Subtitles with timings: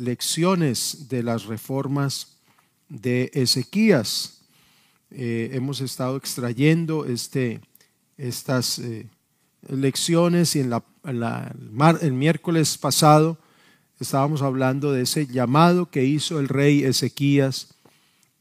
[0.00, 2.36] lecciones de las reformas
[2.88, 4.40] de Ezequías.
[5.10, 7.60] Eh, hemos estado extrayendo este,
[8.16, 9.06] estas eh,
[9.68, 10.82] lecciones y en la,
[12.00, 13.38] el miércoles pasado
[13.98, 17.74] estábamos hablando de ese llamado que hizo el rey Ezequías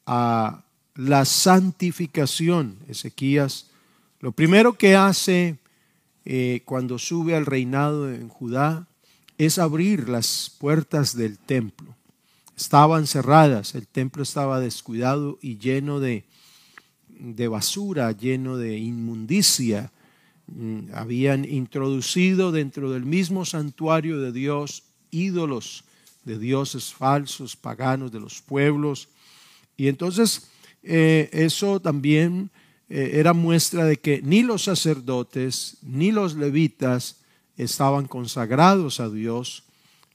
[0.05, 0.63] a
[0.95, 2.77] la santificación.
[2.87, 3.67] Ezequías,
[4.19, 5.57] lo primero que hace
[6.25, 8.88] eh, cuando sube al reinado en Judá
[9.39, 11.95] es abrir las puertas del templo.
[12.57, 16.25] Estaban cerradas, el templo estaba descuidado y lleno de,
[17.07, 19.93] de basura, lleno de inmundicia.
[20.47, 25.85] Mm, habían introducido dentro del mismo santuario de Dios ídolos
[26.25, 29.07] de dioses falsos, paganos de los pueblos.
[29.77, 30.49] Y entonces
[30.83, 32.51] eh, eso también
[32.89, 37.18] eh, era muestra de que ni los sacerdotes ni los levitas
[37.59, 39.63] estaban consagrados a Dios,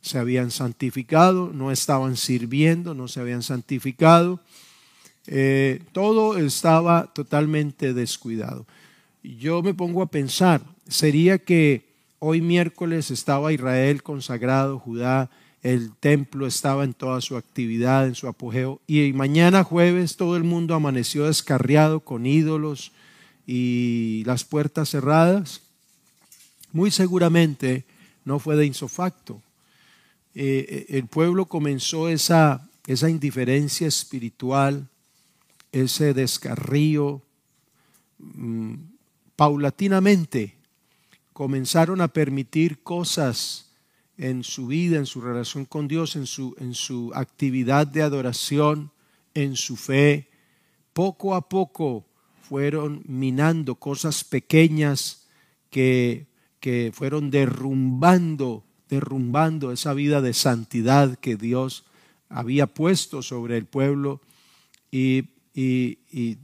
[0.00, 4.40] se habían santificado, no estaban sirviendo, no se habían santificado.
[5.26, 8.66] Eh, todo estaba totalmente descuidado.
[9.22, 11.86] Yo me pongo a pensar, sería que
[12.18, 15.30] hoy miércoles estaba Israel consagrado, Judá,
[15.62, 20.44] el templo estaba en toda su actividad, en su apogeo, y mañana jueves todo el
[20.44, 22.92] mundo amaneció descarriado con ídolos
[23.46, 25.63] y las puertas cerradas.
[26.74, 27.84] Muy seguramente
[28.24, 29.40] no fue de insofacto.
[30.34, 34.88] Eh, eh, el pueblo comenzó esa, esa indiferencia espiritual,
[35.70, 37.22] ese descarrío,
[38.18, 38.74] mm,
[39.36, 40.56] paulatinamente
[41.32, 43.70] comenzaron a permitir cosas
[44.18, 48.90] en su vida, en su relación con Dios, en su, en su actividad de adoración,
[49.32, 50.28] en su fe,
[50.92, 52.04] poco a poco
[52.42, 55.28] fueron minando cosas pequeñas
[55.70, 56.26] que,
[56.64, 61.84] que fueron derrumbando, derrumbando esa vida de santidad que Dios
[62.30, 64.22] había puesto sobre el pueblo.
[64.90, 66.38] Y, y, y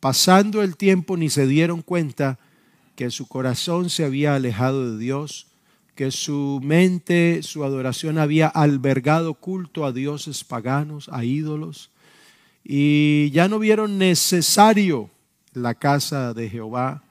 [0.00, 2.38] pasando el tiempo ni se dieron cuenta
[2.94, 5.48] que su corazón se había alejado de Dios
[5.94, 11.90] que su mente, su adoración había albergado culto a dioses paganos, a ídolos,
[12.64, 15.10] y ya no vieron necesario
[15.52, 17.02] la casa de Jehová,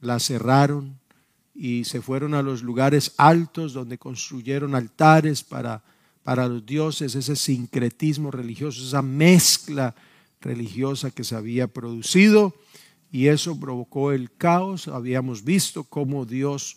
[0.00, 0.99] la cerraron
[1.54, 5.82] y se fueron a los lugares altos donde construyeron altares para,
[6.22, 9.94] para los dioses, ese sincretismo religioso, esa mezcla
[10.40, 12.54] religiosa que se había producido
[13.12, 14.88] y eso provocó el caos.
[14.88, 16.76] Habíamos visto cómo Dios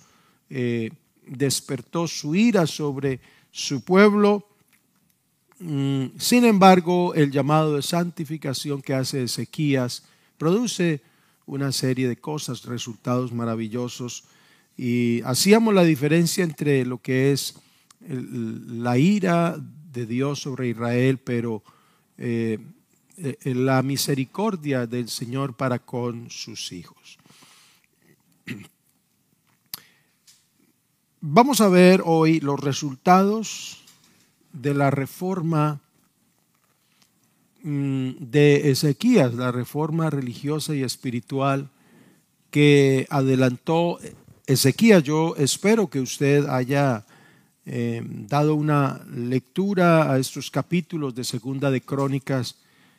[0.49, 0.91] eh,
[1.27, 3.19] despertó su ira sobre
[3.51, 4.47] su pueblo.
[5.59, 10.03] Mm, sin embargo, el llamado de santificación que hace Ezequías
[10.37, 11.01] produce
[11.45, 14.23] una serie de cosas, resultados maravillosos.
[14.77, 17.55] Y hacíamos la diferencia entre lo que es
[18.07, 19.57] la ira
[19.91, 21.63] de Dios sobre Israel, pero
[22.17, 22.57] eh,
[23.17, 27.19] eh, la misericordia del Señor para con sus hijos.
[31.21, 33.83] Vamos a ver hoy los resultados
[34.51, 35.79] de la reforma
[37.61, 41.69] mm, de Ezequías, la reforma religiosa y espiritual
[42.51, 43.99] que adelantó
[44.45, 45.03] Ezequías.
[45.03, 47.05] Yo espero que usted haya
[47.65, 52.57] eh, dado una lectura a estos capítulos de Segunda de Crónicas,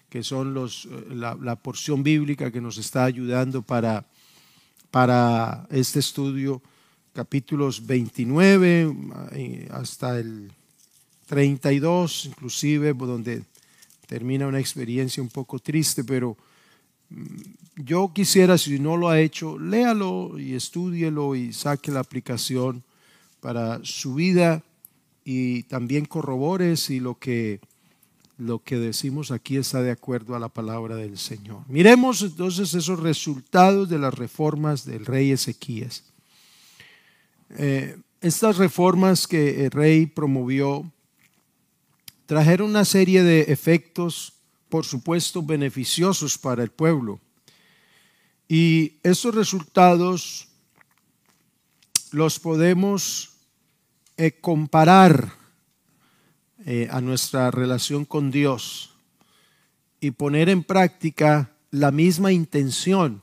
[0.09, 4.07] que son los, eh, la, la porción bíblica que nos está ayudando para,
[4.91, 6.63] para este estudio
[7.13, 8.97] capítulos 29
[9.33, 10.51] eh, hasta el
[11.27, 13.45] 32, inclusive, donde
[14.07, 16.37] termina una experiencia un poco triste, pero
[17.77, 22.85] yo quisiera, si no lo ha hecho, léalo y estúdielo y saque la aplicación
[23.41, 24.63] para su vida
[25.25, 27.61] y también corrobore si lo que,
[28.39, 31.63] lo que decimos aquí está de acuerdo a la palabra del Señor.
[31.69, 36.05] Miremos entonces esos resultados de las reformas del rey Ezequías.
[37.51, 40.91] Eh, estas reformas que el rey promovió
[42.27, 44.33] trajeron una serie de efectos,
[44.75, 47.21] por supuesto, beneficiosos para el pueblo.
[48.49, 50.49] Y esos resultados
[52.11, 53.35] los podemos
[54.17, 55.33] eh, comparar
[56.67, 58.97] eh, a nuestra relación con Dios
[60.01, 63.23] y poner en práctica la misma intención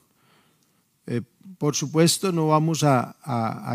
[1.62, 3.16] por supuesto, no vamos a,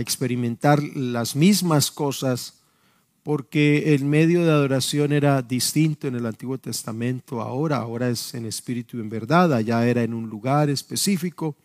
[0.01, 2.55] experimentar las mismas cosas
[3.27, 8.47] porque el medio de adoración era distinto en el Antiguo Testamento ahora, ahora es en
[8.47, 11.57] espíritu y en verdad, allá era en un lugar específico.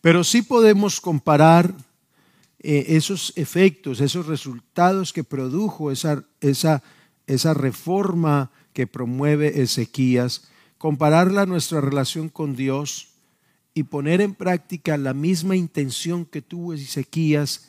[0.00, 1.74] Pero sí podemos comparar
[2.60, 6.80] eh, esos efectos, esos resultados que produjo esa, esa,
[7.26, 10.44] esa reforma que promueve Ezequías,
[10.78, 13.08] compararla a nuestra relación con Dios
[13.74, 17.68] y poner en práctica la misma intención que tuvo Ezequías,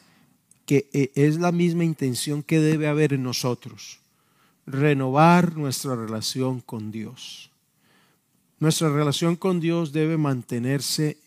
[0.65, 3.99] que eh, es la misma intención que debe haber en nosotros,
[4.65, 7.51] renovar nuestra relación con Dios.
[8.59, 11.17] Nuestra relación con Dios debe mantenerse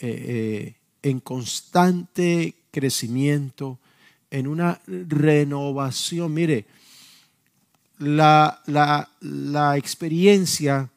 [0.00, 3.78] eh, en constante crecimiento,
[4.30, 6.32] en una renovación.
[6.32, 6.66] Mire,
[7.98, 10.88] la, la, experiencia,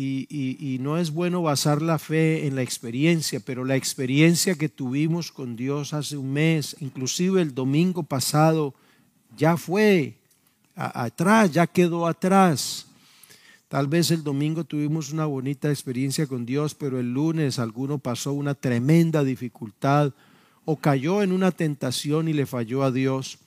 [0.00, 5.32] y, no es bueno basar la fe en la experiencia, pero la experiencia que tuvimos
[5.32, 8.74] con Dios hace un mes, inclusive el domingo pasado,
[9.36, 10.14] ya fue
[10.76, 12.86] atrás, ya quedó atrás.
[13.66, 18.32] Tal vez el domingo tuvimos una bonita experiencia con Dios, pero el lunes alguno pasó
[18.32, 20.12] una tremenda dificultad
[20.64, 23.38] o cayó en una tentación y le falló a Dios.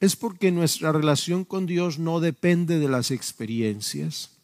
[0.00, 4.39] Es porque nuestra relación con Dios no depende de las experiencias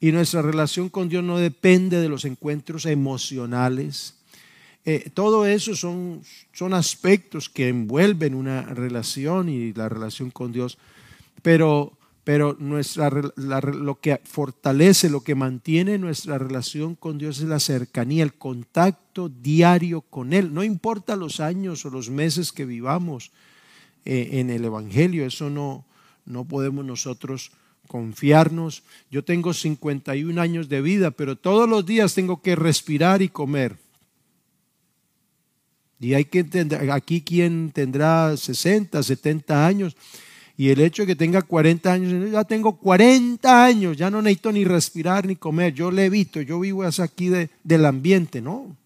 [0.00, 4.14] y nuestra relación con Dios no depende de los encuentros emocionales.
[4.84, 10.78] Eh, todo eso son, son aspectos que envuelven una relación y la relación con Dios,
[11.42, 11.92] pero
[12.22, 18.22] pero nuestra, lo que fortalece, lo que mantiene nuestra relación con Dios es la cercanía,
[18.22, 20.52] el contacto diario con Él.
[20.52, 23.32] No importa los años o los meses que vivamos
[24.04, 25.84] eh, en el Evangelio, eso no,
[26.26, 27.52] no podemos nosotros
[27.90, 28.84] confiarnos.
[29.10, 33.74] Yo tengo 51 años de vida, pero todos los días tengo que respirar y comer.
[35.98, 39.96] Y hay que entender, aquí quien tendrá 60, 70 años
[40.56, 44.52] y el hecho de que tenga 40 años, ya tengo 40 años, ya no necesito
[44.52, 47.28] ni respirar ni comer, yo le evito, yo vivo aquí
[47.64, 48.76] del ambiente, ¿no?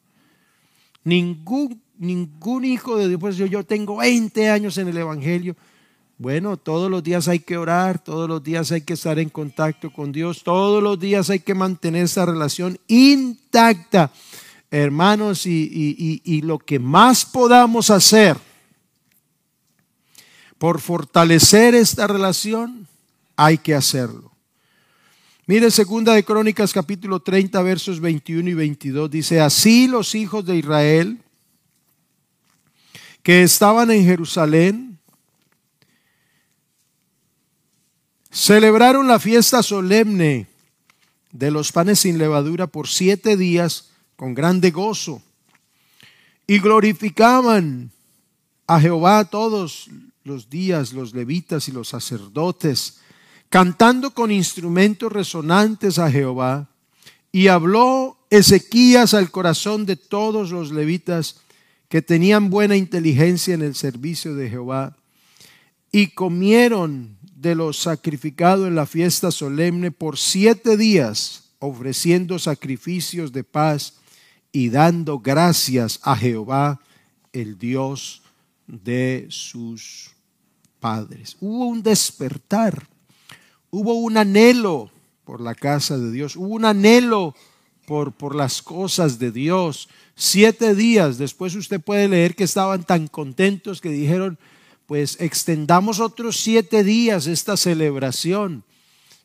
[1.05, 5.57] Ningún, ningún hijo de Dios, pues yo, yo tengo 20 años en el Evangelio.
[6.17, 9.93] Bueno, todos los días hay que orar, todos los días hay que estar en contacto
[9.93, 14.13] con Dios, todos los días hay que mantener esa relación intacta,
[14.71, 18.37] hermanos, y, y lo que más podamos hacer
[20.59, 22.87] por fortalecer esta relación,
[23.37, 24.33] hay que hacerlo.
[25.47, 30.57] Mire, segunda de Crónicas capítulo 30 versos 21 y 22 dice, así los hijos de
[30.57, 31.19] Israel
[33.23, 34.94] que estaban en Jerusalén
[38.35, 40.49] celebraron la fiesta solemne
[41.31, 45.23] de los panes sin levadura por siete días con grande gozo
[46.45, 47.93] y glorificaban
[48.67, 49.89] a Jehová todos
[50.25, 52.99] los días los levitas y los sacerdotes,
[53.51, 56.69] cantando con instrumentos resonantes a Jehová.
[57.31, 61.37] Y habló Ezequías al corazón de todos los levitas
[61.89, 64.97] que tenían buena inteligencia en el servicio de Jehová,
[65.93, 67.14] y comieron
[67.45, 73.99] de lo sacrificado en la fiesta solemne por siete días, ofreciendo sacrificios de paz
[74.51, 76.81] y dando gracias a Jehová,
[77.35, 78.23] el Dios
[78.67, 80.13] de sus
[80.81, 81.37] padres.
[81.39, 82.89] Hubo un despertar,
[83.71, 84.91] hubo un anhelo
[85.25, 87.35] por la casa de Dios, hubo un anhelo
[87.87, 89.91] por, por las cosas de Dios.
[90.15, 94.39] Siete días después usted puede leer que estaban tan contentos que dijeron,
[94.87, 98.65] pues extendamos otros siete días esta celebración.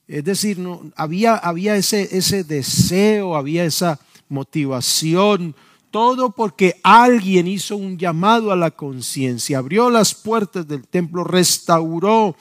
[0.07, 5.55] Es decir, no, había, había ese, ese deseo, había esa motivación
[5.91, 12.35] todo porque alguien hizo un llamado a la conciencia, abrió las puertas del templo, restauró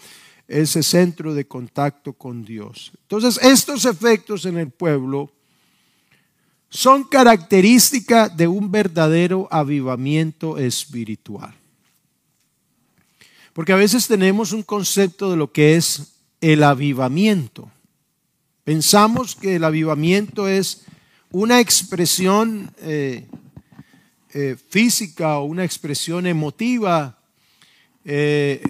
[0.47, 2.93] ese centro de contacto con Dios.
[3.03, 5.31] Entonces, estos efectos en el pueblo
[6.71, 11.55] son característica de un verdadero avivamiento espiritual.
[13.59, 17.69] Porque a veces tenemos un concepto de lo que es el avivamiento.
[18.63, 20.85] Pensamos que el avivamiento es
[21.33, 23.27] una expresión eh,
[24.33, 27.19] eh, física o una expresión emotiva,
[28.05, 28.63] eh,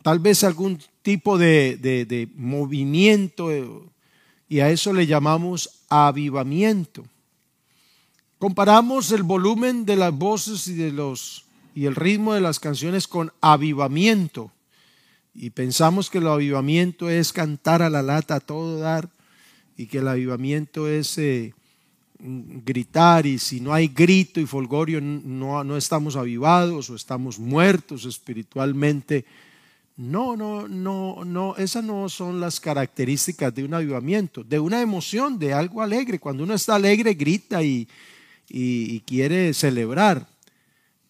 [0.00, 3.50] tal vez algún tipo de, de movimiento,
[4.48, 7.04] y a eso le llamamos avivamiento.
[8.38, 13.08] Comparamos el volumen de las voces y, de los, y el ritmo de las canciones
[13.08, 14.52] con avivamiento.
[15.34, 19.08] Y pensamos que el avivamiento es cantar a la lata a todo dar
[19.76, 21.18] y que el avivamiento es
[22.22, 28.04] gritar y si no hay grito y folgorio no, no estamos avivados o estamos muertos
[28.04, 29.24] espiritualmente.
[29.96, 35.38] No, no, no, no, esas no son las características de un avivamiento, de una emoción,
[35.38, 36.18] de algo alegre.
[36.18, 37.86] Cuando uno está alegre, grita y,
[38.48, 40.26] y quiere celebrar.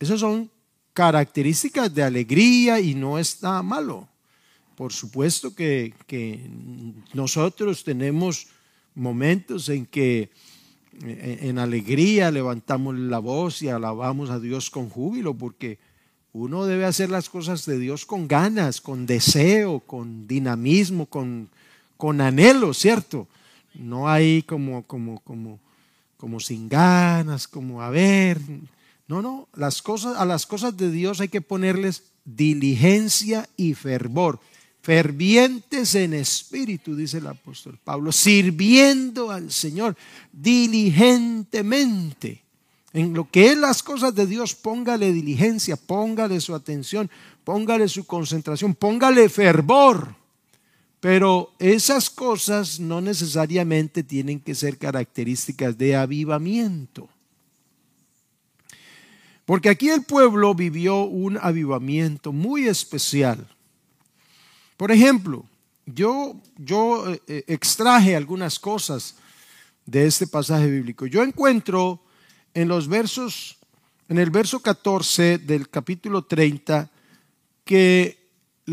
[0.01, 0.51] Esas son
[0.95, 4.09] características de alegría y no está malo.
[4.75, 5.93] Por supuesto que,
[7.13, 8.49] nosotros tenemos
[8.95, 10.31] momentos en que
[11.03, 15.79] en alegría levantamos la voz y alabamos a Dios con júbilo, porque
[16.33, 21.51] uno debe hacer las cosas de Dios con ganas, con deseo, con dinamismo, con,
[21.99, 23.29] con anhelo, ¿cierto?
[23.75, 25.61] No hay como, como, como,
[26.17, 28.39] como sin ganas, como a ver.
[29.11, 34.41] No, no, las cosas, a las cosas de Dios hay que ponerles diligencia y fervor
[34.83, 39.97] fervientes en espíritu, dice el apóstol Pablo, sirviendo al Señor
[40.33, 42.43] diligentemente.
[42.93, 47.11] En lo que es las cosas de Dios, póngale diligencia, póngale su atención,
[47.45, 50.17] póngale su concentración, póngale fervor.
[50.99, 57.09] Pero esas cosas no necesariamente tienen que ser características de avivamiento.
[59.51, 63.49] Porque aquí el pueblo vivió un avivamiento muy especial.
[64.77, 65.45] Por ejemplo,
[65.87, 69.17] yo, yo eh, eh, extraje algunas cosas
[69.87, 71.05] de este pasaje bíblico.
[71.05, 72.01] Yo encuentro
[72.55, 73.59] en los versos,
[74.09, 76.89] en el verso 14 del capítulo 30,
[77.65, 78.20] que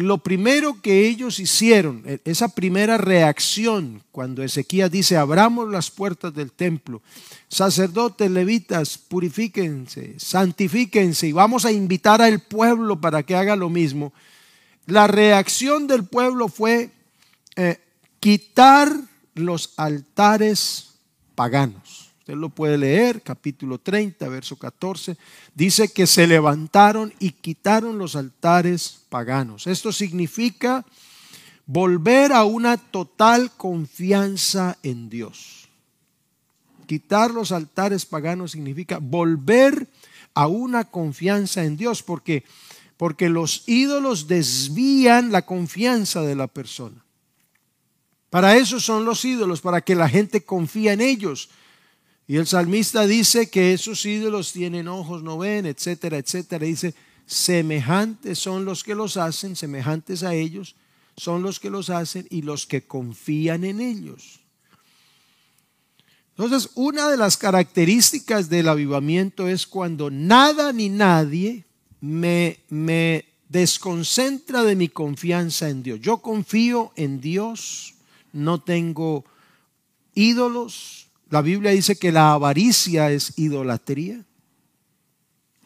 [0.04, 6.34] lo primero que ellos hicieron, e, esa primera reacción, cuando Ezequías dice, abramos las puertas
[6.34, 7.02] del templo,
[7.48, 14.14] sacerdotes, levitas, purifíquense, santifíquense y vamos a invitar al pueblo para que haga lo mismo
[14.88, 16.90] la reacción del pueblo fue
[17.58, 17.80] eh,
[18.20, 18.90] quitar
[19.36, 20.96] los altares
[21.36, 21.97] paganos.
[22.28, 25.16] Usted lo puede leer, capítulo 30, verso 14.
[25.56, 29.66] Dice que se levantaron y quitaron los altares paganos.
[29.66, 30.86] Esto significa
[31.66, 35.70] volver a una total confianza en Dios.
[36.86, 39.88] Quitar los altares paganos significa volver
[40.34, 42.44] a una confianza en Dios, porque
[42.98, 47.06] porque los ídolos desvían la confianza de la persona.
[48.30, 51.50] Para eso son los ídolos, para que la gente confía en ellos.
[52.28, 56.66] Y el salmista dice que esos ídolos tienen ojos, no ven, etcétera, etcétera.
[56.66, 56.94] Dice,
[57.26, 60.76] semejantes son los que los hacen, semejantes a ellos
[61.18, 64.40] son los que los hacen y los que confían en ellos.
[66.38, 71.66] Entonces, una de las características del avivamiento es cuando nada ni nadie
[72.00, 76.00] me, me desconcentra de mi confianza en Dios.
[76.00, 77.96] Yo confío en Dios,
[78.32, 79.26] no tengo
[80.14, 81.07] ídolos.
[81.30, 84.24] La Biblia dice que la avaricia es idolatría.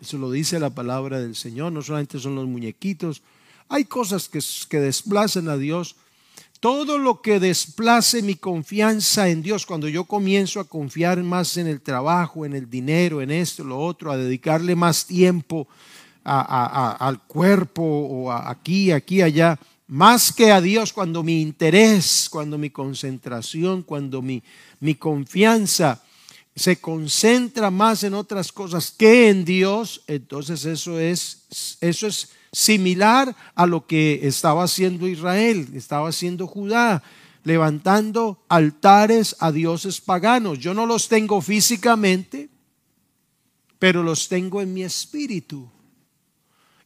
[0.02, 3.22] Eso lo dice la palabra del Señor, no solamente son los muñequitos.
[3.70, 5.96] Hay cosas que, desplazan a Dios.
[6.60, 11.68] Todo lo que desplace mi confianza en Dios, cuando yo comienzo a confiar más en
[11.68, 15.68] el trabajo, en el dinero, en esto, lo otro, a dedicarle más tiempo
[16.24, 22.70] al cuerpo o aquí, aquí, allá, más que a Dios cuando mi interés, cuando mi
[22.70, 24.42] concentración, cuando mi,
[24.82, 26.04] mi confianza
[26.54, 33.34] se concentra más en otras cosas que en Dios, entonces eso es, eso es similar
[33.56, 37.02] a lo que estaba haciendo Israel, estaba haciendo Judá,
[37.44, 40.60] levantando altares a dioses paganos.
[40.60, 42.50] Yo no los tengo físicamente,
[43.80, 45.70] pero los tengo en mi espíritu.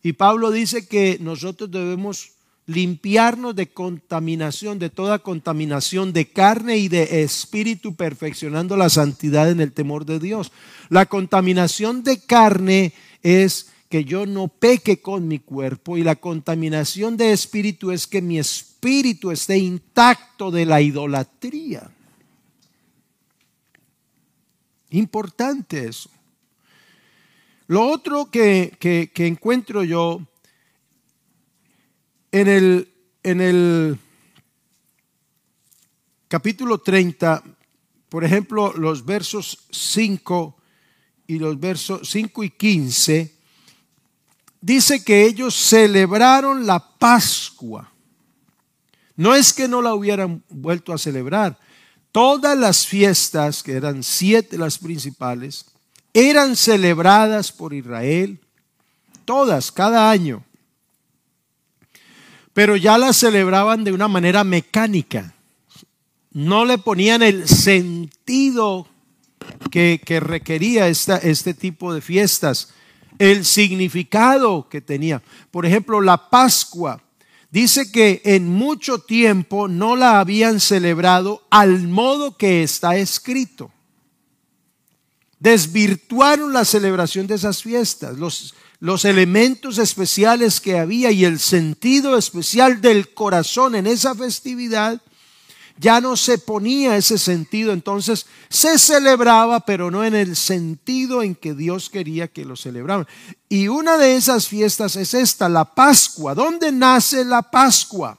[0.03, 2.34] Y Pablo dice que nosotros debemos
[2.67, 9.59] limpiarnos de contaminación, de toda contaminación de carne y de espíritu, perfeccionando la santidad en
[9.59, 10.51] el temor de Dios.
[10.89, 17.17] La contaminación de carne es que yo no peque con mi cuerpo y la contaminación
[17.17, 21.91] de espíritu es que mi espíritu esté intacto de la idolatría.
[24.89, 26.09] Importante eso.
[27.67, 28.77] Lo otro que,
[29.15, 30.21] encuentro yo
[32.35, 33.99] en el,
[36.27, 37.41] capítulo 30,
[38.09, 40.57] por ejemplo, los versos 5
[41.27, 43.33] y los versos 5 y 15,
[44.59, 47.89] dice que ellos celebraron la Pascua.
[49.15, 51.57] No es que no la hubieran vuelto a celebrar.
[52.11, 55.67] Todas las fiestas, que eran siete las principales,
[56.13, 58.41] eran celebradas por Israel,
[59.23, 60.43] todas, cada año,
[62.55, 65.33] pero ya las celebraban de una manera mecánica.
[66.31, 68.87] No le ponían el sentido
[69.69, 72.69] que, requería esta, este tipo de fiestas,
[73.19, 75.21] el significado que tenía.
[75.51, 77.03] Por ejemplo, la Pascua.
[77.51, 83.69] Dice que en mucho tiempo no la habían celebrado al modo que está escrito
[85.39, 88.17] desvirtuaron la celebración de esas fiestas.
[88.17, 95.01] Los, los elementos especiales que había y el sentido especial del corazón en esa festividad,
[95.77, 101.35] ya no se ponía ese sentido, entonces se celebraba, pero no en el sentido en
[101.35, 103.07] que Dios quería que lo celebraran.
[103.49, 106.33] Y una de esas fiestas es esta, la Pascua.
[106.33, 108.17] ¿Dónde nace la Pascua?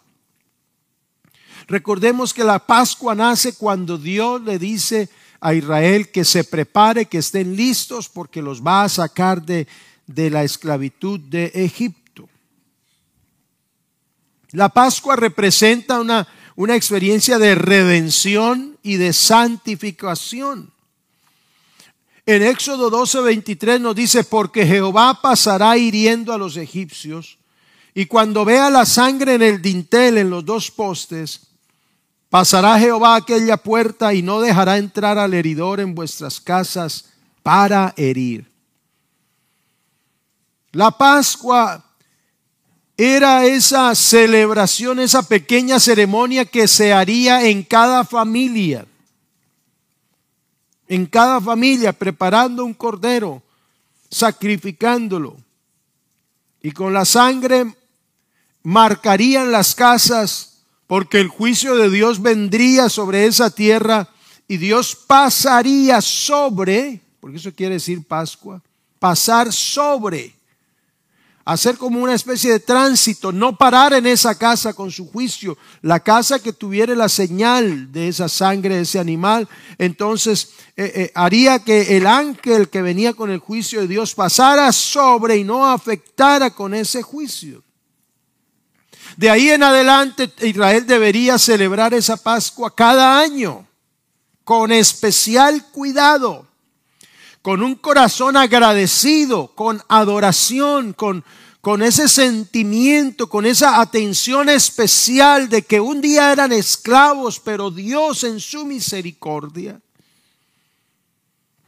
[1.67, 5.09] Recordemos que la Pascua nace cuando Dios le dice
[5.41, 9.67] a Israel que se prepare, que estén listos porque los va a sacar de,
[10.07, 12.29] de la esclavitud de Egipto.
[14.53, 20.73] La Pascua representa una una experiencia de redención y de santificación.
[22.25, 27.39] En Éxodo 12, 23 nos dice, porque Jehová pasará hiriendo a los egipcios,
[27.95, 31.43] y cuando vea la sangre en el dintel, en los dos postes,
[32.29, 37.11] pasará Jehová aquella puerta y no dejará entrar al heridor en vuestras casas
[37.43, 38.51] para herir.
[40.77, 41.83] La Pascua
[42.99, 48.85] era esa celebración, esa pequeña ceremonia que se haría en cada familia.
[50.87, 53.43] En cada familia, preparando un cordero,
[54.11, 55.39] sacrificándolo.
[56.61, 57.75] Y con la sangre
[58.63, 64.11] marcarían las casas, porque el juicio de Dios vendría sobre esa tierra
[64.47, 68.63] y Dios pasaría sobre, porque eso quiere decir Pascua,
[68.99, 70.36] pasar sobre
[71.47, 76.01] hacer como una especie de tránsito, no parar en esa casa con su juicio, la
[76.01, 79.49] casa que tuviera la señal de esa sangre de ese animal,
[79.79, 84.73] entonces eh, eh, haría que el ángel que venía con el juicio de Dios pasara
[84.73, 87.63] sobre y no afectara con ese juicio.
[89.17, 93.65] De ahí en adelante Israel debería celebrar esa Pascua cada año,
[94.43, 96.46] con especial cuidado
[97.47, 101.25] con un corazón agradecido, con adoración, con,
[101.61, 108.25] con ese sentimiento, con esa atención especial de que un día eran esclavos, pero Dios
[108.25, 109.81] en su misericordia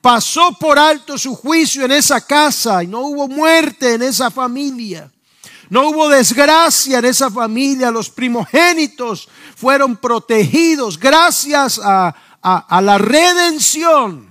[0.01, 5.13] pasó por alto su juicio en esa casa y no hubo muerte en esa familia.
[5.71, 7.93] No hubo desgracia en esa familia.
[7.93, 14.28] Los primogénitos fueron protegidos gracias a, a la redención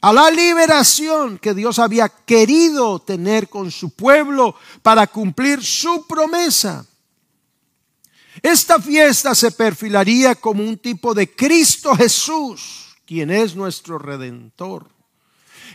[0.00, 6.86] a la liberación que Dios había querido tener con su pueblo para cumplir su promesa.
[8.42, 14.88] Esta fiesta se perfilaría como un tipo de Cristo Jesús, quien es nuestro redentor,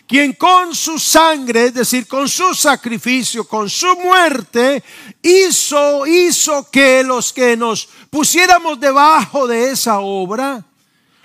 [0.08, 4.82] quien con su sangre, es decir, con su sacrificio, con su muerte,
[5.22, 10.64] hizo, hizo que los que nos pusiéramos debajo de esa obra,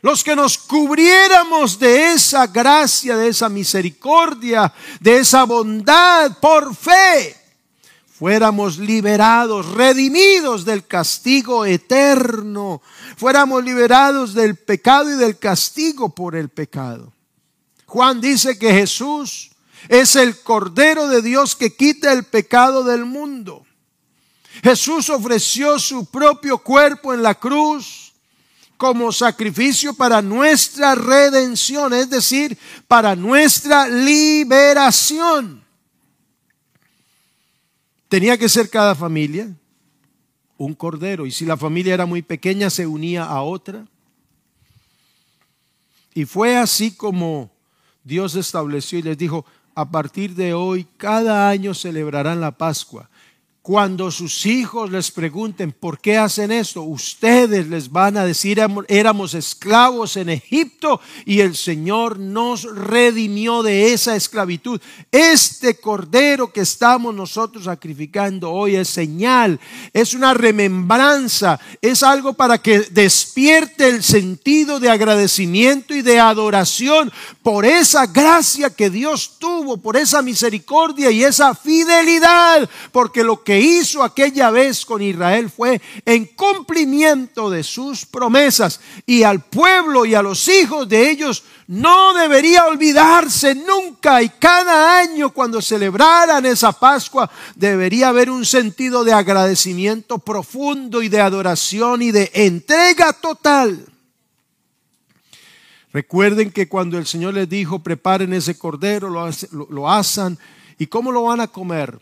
[0.01, 7.37] los que nos cubriéramos de esa gracia, de esa misericordia, de esa bondad por fe,
[8.19, 12.81] fuéramos liberados, redimidos del castigo eterno,
[13.17, 17.13] fuéramos liberados del pecado y del castigo por el pecado.
[17.87, 19.51] Juan dice que Jesús
[19.89, 23.65] es el Cordero de Dios que quita el pecado del mundo.
[24.63, 28.08] Jesús ofreció su propio cuerpo en la cruz
[28.79, 35.63] como sacrificio para nuestra redención, es decir, para nuestra liberación.
[38.09, 39.51] Tenía que ser cada familia
[40.57, 43.87] un cordero, y si la familia era muy pequeña, se unía a otra.
[46.15, 47.51] Y fue así como
[48.03, 53.09] Dios estableció y les dijo, a partir de hoy, cada año celebrarán la Pascua.
[53.63, 59.35] Cuando sus hijos les pregunten por qué hacen esto, ustedes les van a decir, éramos
[59.35, 64.81] esclavos en Egipto y el Señor nos redimió de esa esclavitud.
[65.13, 69.61] Este cordero que estamos nosotros sacrificando hoy es señal,
[69.93, 77.13] es una remembranza, es algo para que despierte el sentido de agradecimiento y de adoración
[77.43, 83.61] por esa gracia que Dios tuvo, por esa misericordia y esa fidelidad, porque lo que
[83.61, 88.81] hizo aquella vez con Israel fue en cumplimiento de sus promesas.
[89.07, 94.23] Y al pueblo y a los hijos de ellos no debería olvidarse nunca.
[94.23, 101.09] Y cada año cuando celebraran esa Pascua debería haber un sentido de agradecimiento profundo y
[101.09, 103.87] de adoración y de entrega total.
[105.93, 109.29] Recuerden que cuando el Señor les dijo, preparen ese cordero, lo,
[109.71, 110.39] lo, asan.
[110.79, 112.01] ¿Y cómo lo van a comer?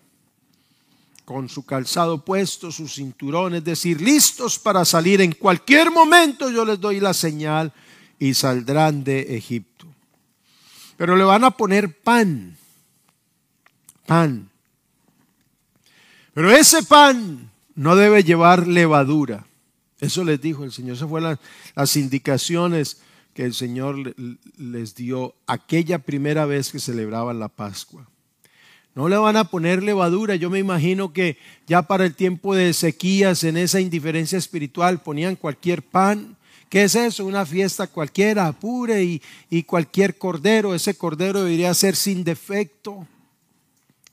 [1.25, 6.65] con su calzado puesto, su cinturón, es decir, listos para salir en cualquier momento, yo
[6.65, 7.73] les doy la señal
[8.17, 9.89] y saldrán de Egipto.
[10.97, 12.57] Pero le van a poner pan
[14.07, 14.49] pan.
[16.33, 19.47] Pero ese pan no debe llevar levadura.
[20.01, 20.97] Eso les dijo el Señor.
[20.97, 21.39] Esas fueron
[21.75, 23.01] las, indicaciones
[23.37, 24.15] que el Señor
[24.57, 28.09] les dio aquella primera vez que celebraban la Pascua.
[28.95, 30.37] No le van a poner levadura.
[30.37, 35.37] Yo me imagino que ya para el tiempo de sequías, en esa indiferencia espiritual, ponían
[35.37, 36.39] cualquier pan.
[36.71, 37.27] ¿Qué es eso?
[37.27, 40.75] Una fiesta cualquiera, apure y, y cualquier cordero.
[40.75, 43.07] Ese cordero debería ser sin defecto.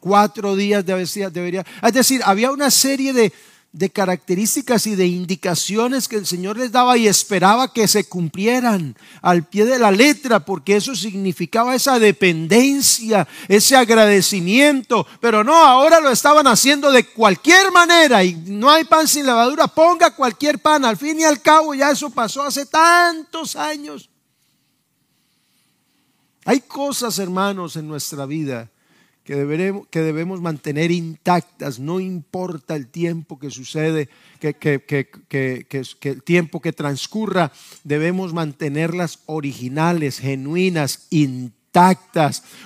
[0.02, 1.66] Cuatro días debería, debería.
[1.82, 3.32] Es decir, había una serie de,
[3.74, 8.96] de características y de indicaciones que el Señor les daba y esperaba que se cumplieran
[9.24, 15.08] al pie de la letra, porque eso significaba esa dependencia, ese agradecimiento.
[15.20, 19.68] Pero no, ahora lo estaban haciendo de cualquier manera y no hay pan sin levadura,
[19.68, 20.86] ponga cualquier pan.
[20.86, 24.08] Al fin y al cabo ya eso pasó hace tantos años.
[26.46, 28.70] Hay cosas, hermanos, en nuestra vida
[29.24, 34.10] que, deberemos, que debemos mantener intactas, no importa el tiempo que sucede,
[34.40, 37.52] que, que, el tiempo que transcurra,
[37.84, 41.64] debemos mantenerlas originales, genuinas, intactas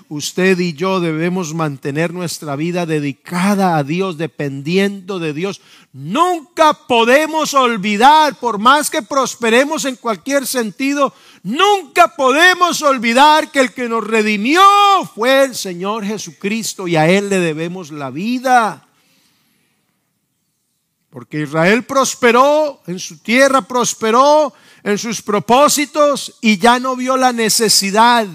[0.10, 5.62] Usted y yo debemos mantener nuestra vida dedicada a Dios, dependiendo de Dios.
[5.94, 11.14] Nunca podemos olvidar, por más que prosperemos en cualquier sentido,
[11.48, 14.62] nunca podemos olvidar que el que nos redimió
[15.16, 18.88] fue el Señor Jesucristo y a Él le debemos la vida.
[21.10, 27.32] Porque Israel prosperó, en su tierra prosperó, en sus propósitos y ya no vio la
[27.32, 28.28] necesidad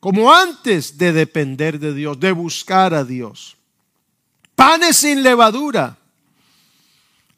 [0.00, 3.56] como antes de depender de Dios, de buscar a Dios.
[4.54, 5.96] Panes sin levadura.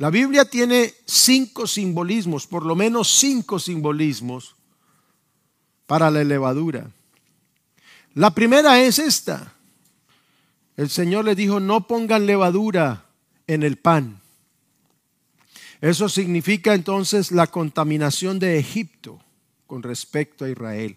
[0.01, 4.57] La Biblia tiene cinco simbolismos, por lo menos cinco simbolismos
[5.85, 6.91] para la levadura.
[8.15, 9.53] La primera es esta.
[10.79, 13.05] El Señor le dijo, no pongan levadura
[13.47, 14.23] en el pan.
[15.83, 19.21] Eso significa entonces la contaminación de Egipto
[19.67, 20.97] con respecto a Israel.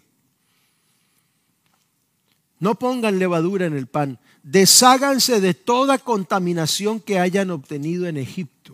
[2.58, 4.18] No pongan levadura en el pan.
[4.42, 8.73] Desháganse de toda contaminación que hayan obtenido en Egipto.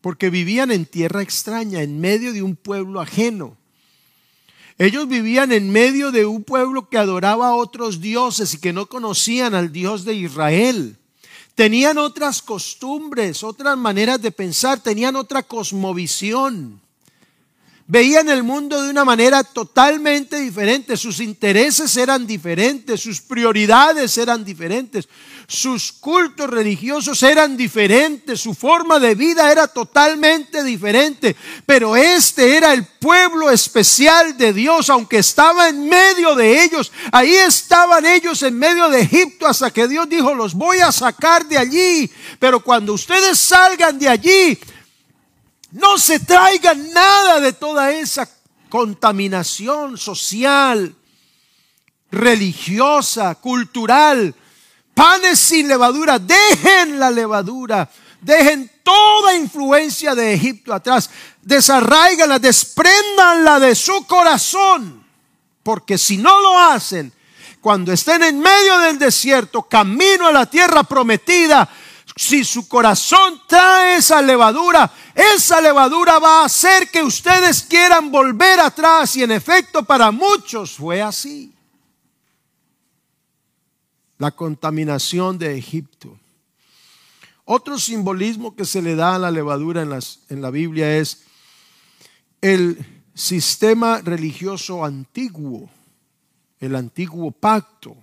[0.00, 3.56] Porque vivían en tierra extraña, en medio de un pueblo ajeno.
[4.78, 8.86] Ellos vivían en medio de un pueblo que adoraba a otros dioses y que no
[8.86, 10.96] conocían al Dios de Israel.
[11.56, 16.80] Tenían otras costumbres, otras maneras de pensar, tenían otra cosmovisión
[17.88, 24.44] veían el mundo de una manera totalmente diferente, sus intereses eran diferentes, sus prioridades eran
[24.44, 25.08] diferentes,
[25.46, 32.74] sus cultos religiosos eran diferentes, su forma de vida era totalmente diferente, pero este era
[32.74, 38.58] el pueblo especial de Dios, aunque estaba en medio de ellos, ahí estaban ellos en
[38.58, 42.92] medio de Egipto hasta que Dios dijo, los voy a sacar de allí, pero cuando
[42.92, 44.58] ustedes salgan de allí,
[45.72, 48.28] no se traiga nada de toda esa
[48.68, 50.94] contaminación social,
[52.10, 54.34] religiosa, cultural.
[54.94, 57.88] Panes sin levadura, dejen la levadura,
[58.20, 61.08] dejen toda influencia de Egipto atrás,
[61.42, 65.06] desarraiganla, despréndanla de su corazón,
[65.62, 67.12] porque si no lo hacen,
[67.60, 71.68] cuando estén en medio del desierto, camino a la tierra prometida,
[72.18, 78.58] si su corazón trae esa levadura, esa levadura va a hacer que ustedes quieran volver
[78.58, 81.54] atrás y en efecto para muchos fue así.
[84.18, 86.18] La contaminación de Egipto.
[87.44, 91.22] Otro simbolismo que se le da a la levadura en, las, en la Biblia es
[92.40, 95.70] el sistema religioso antiguo,
[96.58, 97.96] el antiguo pacto,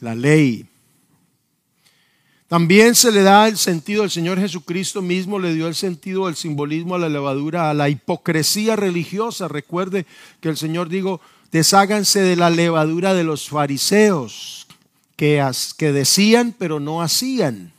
[0.00, 0.68] la ley.
[2.48, 6.36] También se le da el sentido, el Señor Jesucristo mismo le dio el sentido, el
[6.36, 9.48] simbolismo a la levadura, a la hipocresía religiosa.
[9.48, 10.04] Recuerde
[10.40, 14.66] que el Señor dijo, desháganse de la levadura de los fariseos,
[15.16, 15.42] que,
[15.78, 17.72] que decían pero no hacían.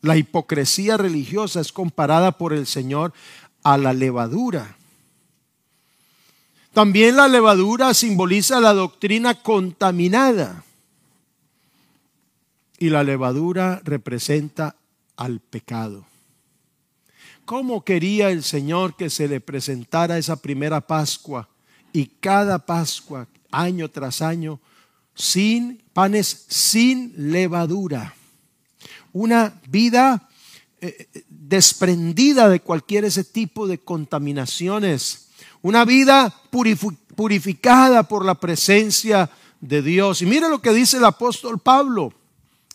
[0.00, 3.12] La hipocresía religiosa es comparada por el Señor
[3.64, 4.76] a la levadura.
[6.72, 10.64] También la levadura simboliza la doctrina contaminada
[12.82, 14.74] y la levadura representa
[15.14, 16.04] al pecado.
[17.44, 21.48] ¿Cómo quería el Señor que se le presentara esa primera Pascua
[21.92, 24.58] y cada Pascua, año tras año,
[25.14, 28.16] sin panes, sin levadura?
[29.12, 30.28] Una vida
[30.80, 35.28] eh, desprendida de cualquier ese tipo de contaminaciones,
[35.60, 40.20] una vida purificada por la presencia de Dios.
[40.20, 42.12] Y mire lo que dice el apóstol Pablo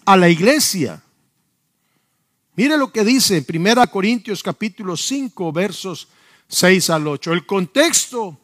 [0.07, 1.03] a la iglesia.
[2.55, 6.07] Mire lo que dice en 1 Corintios capítulo 5 versos
[6.47, 7.33] 6 al 8.
[7.33, 8.39] El contexto,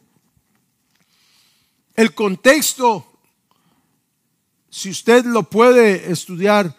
[1.94, 3.18] el contexto,
[4.68, 6.76] si usted lo puede estudiar,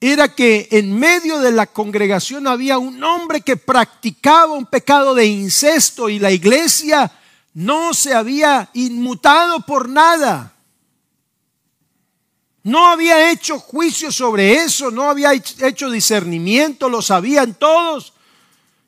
[0.00, 5.26] era que en medio de la congregación había un hombre que practicaba un pecado de
[5.26, 7.12] incesto y la iglesia
[7.52, 10.56] no se había inmutado por nada.
[12.64, 18.12] No había hecho juicio sobre eso, no había hecho discernimiento, lo sabían todos.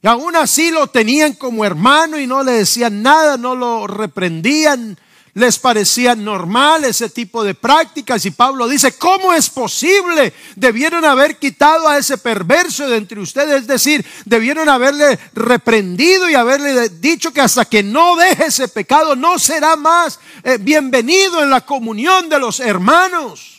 [0.02, 4.98] Y aún así lo tenían como hermano y no le decían nada, no lo reprendían,
[5.34, 10.32] les parecía normal ese tipo de prácticas y Pablo dice, ¿cómo es posible?
[10.54, 16.34] Debieron haber quitado a ese perverso de entre ustedes, es decir, debieron haberle reprendido y
[16.34, 21.50] haberle dicho que hasta que no deje ese pecado no será más eh, bienvenido en
[21.50, 23.53] la comunión de los hermanos.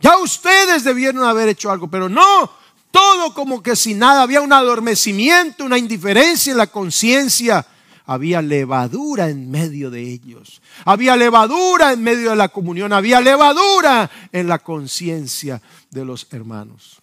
[0.00, 2.50] Ya ustedes debieron haber hecho algo, pero no,
[2.90, 7.66] todo como que sin nada, había un adormecimiento, una indiferencia en la conciencia
[8.08, 10.62] había levadura en medio de ellos.
[10.86, 12.94] Había levadura en medio de la comunión.
[12.94, 17.02] Había levadura en la conciencia de los hermanos.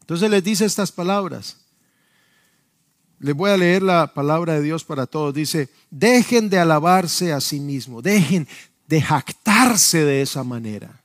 [0.00, 1.58] Entonces les dice estas palabras.
[3.18, 5.34] Les voy a leer la palabra de Dios para todos.
[5.34, 8.02] Dice, dejen de alabarse a sí mismos.
[8.02, 8.48] Dejen
[8.86, 10.97] de jactarse de esa manera.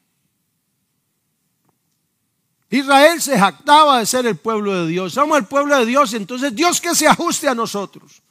[2.73, 5.13] Israel se jactaba de ser el pueblo de Dios.
[5.13, 8.23] Somos el pueblo de Dios, entonces Dios que se ajuste a nosotros.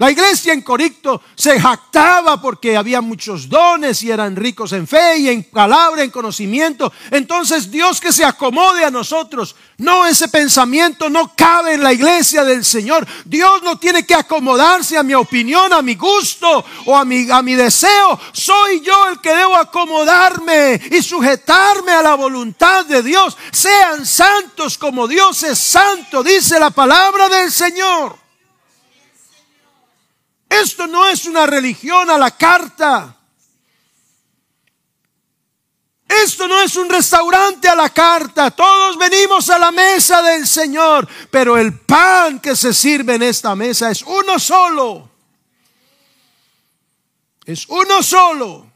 [0.00, 5.18] La iglesia en Corinto se jactaba porque había muchos dones y eran ricos en fe
[5.18, 6.90] y en palabra, en conocimiento.
[7.10, 9.54] Entonces Dios que se acomode a nosotros.
[9.76, 13.06] No, ese pensamiento no cabe en la iglesia del Señor.
[13.26, 17.42] Dios no tiene que acomodarse a mi opinión, a mi gusto o a mi, a
[17.42, 18.18] mi deseo.
[18.32, 23.36] Soy yo el que debo acomodarme y sujetarme a la voluntad de Dios.
[23.52, 28.29] Sean santos como Dios es santo, dice la palabra del Señor.
[30.50, 33.16] Esto no es una religión a la carta.
[36.08, 38.50] Esto no es un restaurante a la carta.
[38.50, 41.08] Todos venimos a la mesa del Señor.
[41.30, 45.08] Pero el pan que se sirve en esta mesa es uno solo.
[47.44, 48.72] Es uno solo.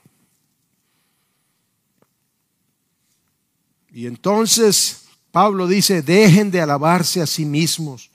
[3.90, 8.10] Y entonces Pablo dice, dejen de alabarse a sí mismos.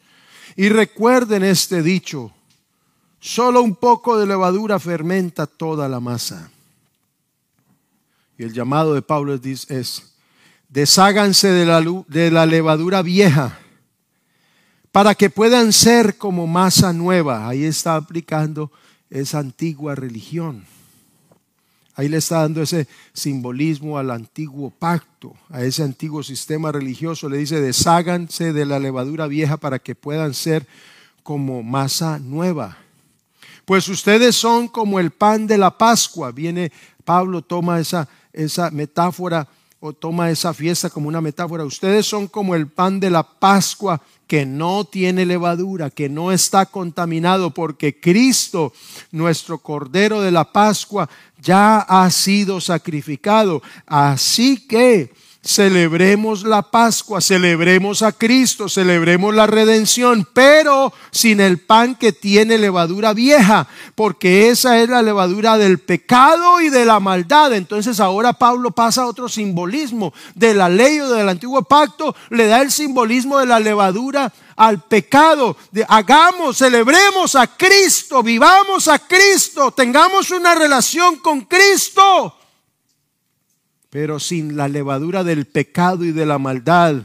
[0.55, 2.33] Y recuerden este dicho,
[3.19, 6.49] Solo un poco de levadura fermenta toda la masa.
[8.37, 10.13] Y el llamado de Pablo es, es
[10.69, 13.59] desháganse de la, de la levadura vieja
[14.91, 17.47] para que puedan ser como masa nueva.
[17.47, 18.71] Ahí está aplicando
[19.09, 20.63] esa antigua religión.
[21.95, 27.27] Ahí le está dando ese simbolismo al antiguo pacto, a ese antiguo sistema religioso.
[27.27, 30.65] Le dice, desháganse de la levadura vieja para que puedan ser
[31.23, 32.77] como masa nueva.
[33.69, 36.31] Pues ustedes son como el pan de la Pascua.
[36.31, 36.71] Viene
[37.05, 39.47] Pablo, toma esa, esa metáfora
[39.79, 41.63] o toma esa fiesta como una metáfora.
[41.63, 46.65] Ustedes son como el pan de la Pascua que no tiene levadura, que no está
[46.65, 48.73] contaminado, porque Cristo,
[49.11, 51.07] nuestro Cordero de la Pascua,
[51.39, 53.61] ya ha sido sacrificado.
[53.85, 61.95] Así que Celebremos la Pascua, celebremos a Cristo, celebremos la redención, pero sin el pan
[61.95, 67.53] que tiene levadura vieja, porque esa es la levadura del pecado y de la maldad.
[67.53, 72.47] Entonces ahora Pablo pasa a otro simbolismo de la ley o del antiguo pacto, le
[72.47, 75.55] da el simbolismo de la levadura al pecado.
[75.87, 82.35] hagamos, celebremos a Cristo, vivamos a Cristo, tengamos una relación con Cristo
[83.89, 87.03] pero sin la levadura del pecado y de la maldad.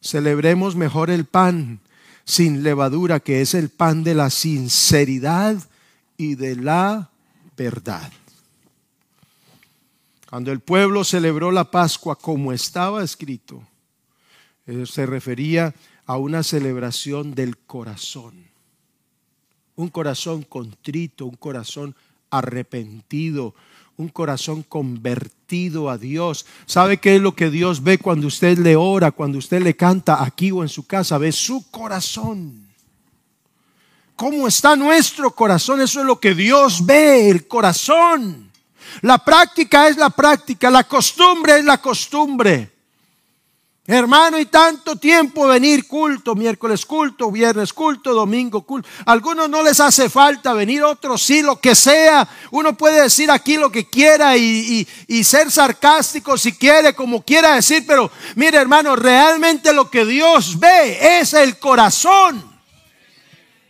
[0.00, 1.80] Celebremos mejor el pan
[2.24, 5.56] sin levadura, que es el pan de la sinceridad
[6.16, 7.10] y de la
[7.56, 8.12] verdad.
[10.28, 13.62] Cuando el pueblo celebró la Pascua como estaba escrito,
[14.66, 15.74] eh, se refería
[16.06, 18.46] a una celebración del corazón.
[19.76, 21.94] Un corazón contrito, un corazón
[22.30, 23.54] arrepentido,
[24.02, 26.44] un corazón convertido a Dios.
[26.66, 30.22] ¿Sabe qué es lo que Dios ve cuando usted le ora, cuando usted le canta
[30.22, 31.18] aquí o en su casa?
[31.18, 32.68] Ve su corazón.
[34.16, 35.80] ¿Cómo está nuestro corazón?
[35.80, 38.50] Eso es lo que Dios ve, el corazón.
[39.00, 42.71] La práctica es la práctica, la costumbre es la costumbre.
[43.84, 48.88] Hermano, y tanto tiempo venir culto, miércoles culto, viernes culto, domingo culto.
[49.06, 52.28] Algunos no les hace falta venir, otros sí, lo que sea.
[52.52, 57.56] Uno puede decir aquí lo que quiera y, y ser sarcástico si quiere, como quiera
[57.56, 62.51] decir, pero mire hermano, realmente lo que Dios ve es el corazón.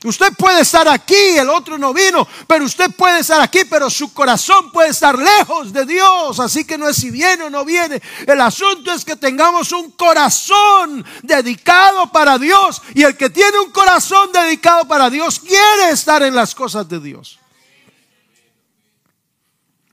[0.05, 4.13] Usted puede estar aquí, el otro no vino, pero usted puede estar aquí, pero su
[4.13, 6.41] corazón puede estar lejos de Dios.
[6.41, 8.03] Así que no es si viene o no viene.
[8.27, 12.83] El asunto es que tengamos un corazón dedicado para Dios.
[12.95, 16.99] Y el que tiene un corazón dedicado para Dios quiere estar en las cosas de
[16.99, 17.39] Dios.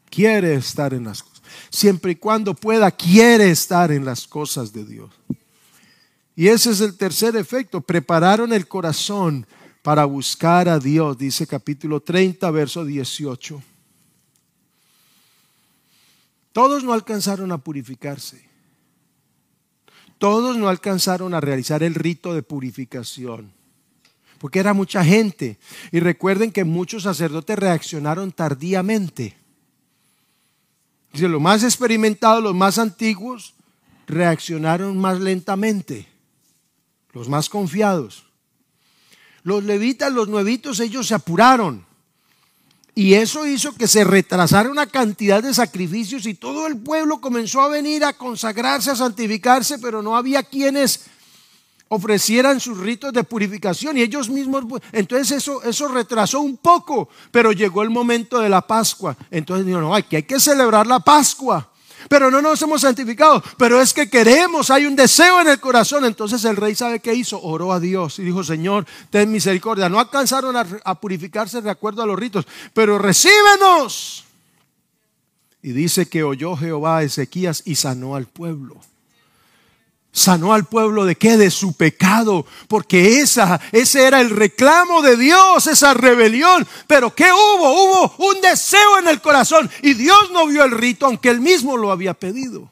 [0.10, 1.44] Quiere estar en las cosas.
[1.70, 5.12] Siempre y cuando pueda, quiere estar en las cosas de Dios.
[6.36, 7.82] Y ese es el tercer efecto.
[7.82, 9.46] Prepararon el corazón
[9.90, 13.60] para buscar a Dios, dice capítulo 30, verso 18.
[16.52, 18.48] Todos no alcanzaron a purificarse.
[20.20, 23.52] Todos no alcanzaron a realizar el rito de purificación,
[24.38, 25.58] porque era mucha gente.
[25.92, 29.38] Y recuerden que muchos sacerdotes reaccionaron tardíamente.
[31.14, 33.56] Dice, los más experimentados, los más antiguos,
[34.06, 36.08] reaccionaron más lentamente.
[37.12, 38.29] Los más confiados.
[39.50, 41.84] Los levitas, los nuevitos, ellos se apuraron.
[42.94, 47.60] Y eso hizo que se retrasara una cantidad de sacrificios y todo el pueblo comenzó
[47.62, 51.06] a venir a consagrarse, a santificarse, pero no había quienes
[51.88, 57.52] ofrecieran sus ritos de purificación y ellos mismos, entonces eso, eso retrasó un poco, pero
[57.52, 59.18] llegó el momento de la Pascua.
[59.32, 61.72] Entonces dijo, no, aquí hay que celebrar la Pascua
[62.08, 63.44] pero no nos hemos santificado.
[63.58, 66.06] Pero es que queremos, hay un deseo en el corazón.
[66.06, 69.90] Entonces el rey sabe qué hizo, oró a Dios y dijo, Señor, ten misericordia.
[69.90, 74.26] No alcanzaron a, purificarse de acuerdo a los ritos, pero recíbenos.
[75.62, 78.78] Y dice que oyó Jehová a Ezequías y sanó al pueblo
[80.12, 81.38] sanó al pueblo de qué?
[81.38, 86.68] De su pecado, porque esa, ese era el reclamo de Dios, esa rebelión.
[86.88, 87.84] Pero ¿qué hubo?
[87.84, 91.78] Hubo un deseo en el corazón y Dios no vio el rito, aunque él mismo
[91.78, 92.70] lo había pedido.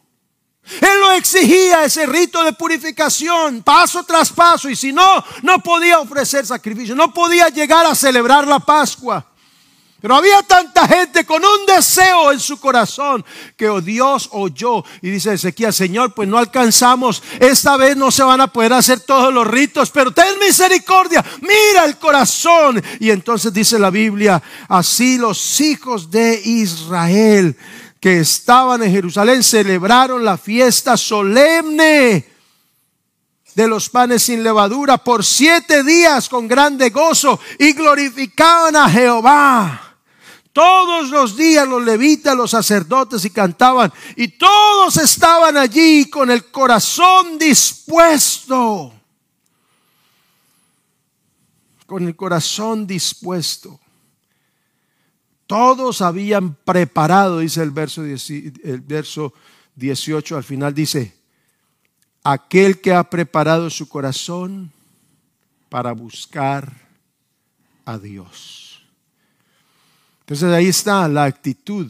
[0.82, 6.00] Él lo exigía, ese rito de purificación, paso tras paso, y si no, no podía
[6.00, 9.26] ofrecer sacrificio, no podía llegar a celebrar la Pascua.
[10.08, 13.26] Pero había tanta gente con un deseo en su corazón
[13.58, 18.24] que oh, Dios oyó y dice Ezequiel, Señor, pues no alcanzamos, esta vez no se
[18.24, 22.82] van a poder hacer todos los ritos, pero ten misericordia, mira el corazón.
[23.02, 27.58] Y entonces dice la Biblia, así los hijos de Israel
[28.00, 32.26] que estaban en Jerusalén celebraron la fiesta solemne
[33.56, 39.84] de los panes sin levadura por siete días con grande gozo y glorificaban a Jehová.
[40.58, 46.46] Todos los días los levitas, los sacerdotes y cantaban y todos estaban allí con el
[46.46, 48.92] corazón dispuesto.
[51.86, 53.80] Con el corazón dispuesto.
[55.46, 59.36] Todos habían preparado, dice el verso, el verso
[59.76, 61.16] 18 al final, dice,
[62.24, 64.72] aquel que ha preparado su corazón
[65.70, 66.74] para buscar
[67.86, 68.57] a Dios.
[70.28, 71.90] Entonces ahí está la actitud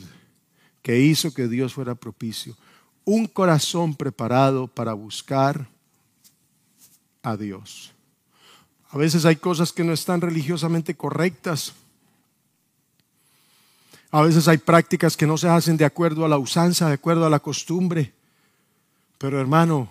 [0.84, 2.56] que hizo que Dios fuera propicio.
[3.04, 5.68] Un corazón preparado para buscar
[7.24, 7.94] a Dios.
[8.92, 11.74] A veces hay cosas que no están religiosamente correctas.
[14.12, 17.26] A veces hay prácticas que no se hacen de acuerdo a la usanza, de acuerdo
[17.26, 18.14] a la costumbre.
[19.18, 19.90] Pero hermano,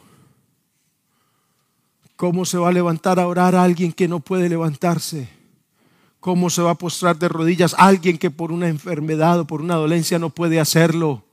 [2.15, 5.37] ¿cómo se va a levantar a orar a alguien que no puede levantarse?
[6.27, 9.77] ¿Cómo se va a postrar de rodillas alguien que por una enfermedad o por una
[9.77, 11.25] dolencia no puede hacerlo?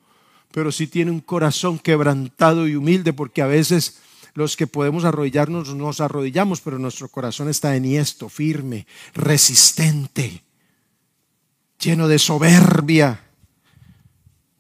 [0.52, 3.98] Pero si tiene un corazón quebrantado y humilde, porque a veces
[4.36, 10.44] los que podemos arrodillarnos nos arrodillamos, pero nuestro corazón está enhiesto, firme, resistente,
[11.80, 13.20] lleno de soberbia,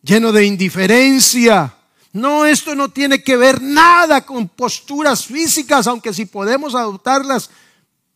[0.01, 1.75] lleno de indiferencia.
[2.11, 7.51] No, esto no tiene que ver nada con posturas físicas, aunque si podemos adoptarlas,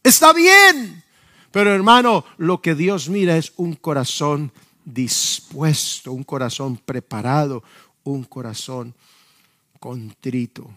[0.01, 0.96] está bien.
[1.57, 4.51] Pero hermano, lo que Dios mira es un corazón
[4.85, 7.63] dispuesto, un corazón preparado,
[8.03, 8.93] un corazón
[9.79, 10.69] contrito.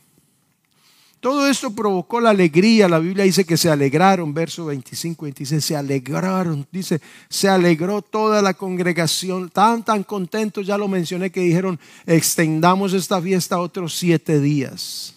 [1.20, 2.88] Todo esto provocó la alegría.
[2.88, 6.66] La Biblia dice que se alegraron, verso 25, 26, se alegraron.
[6.72, 12.94] Dice, se alegró toda la congregación, tan, tan contentos, ya lo mencioné, que dijeron, extendamos
[12.94, 15.12] esta fiesta otros siete días,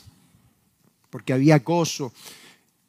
[1.09, 2.11] porque había gozo